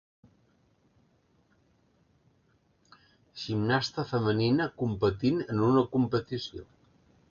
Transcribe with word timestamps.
Gimnasta 3.43 4.09
femenina 4.15 4.71
competint 4.83 5.49
en 5.49 5.65
una 5.71 5.89
competició. 5.97 6.71